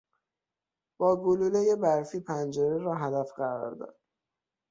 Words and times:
با 0.99 1.23
گلولهی 1.23 1.75
برفی 1.75 2.19
پنجره 2.19 2.77
را 2.77 2.95
هدف 2.95 3.31
قرار 3.37 3.75
داد. 3.75 3.99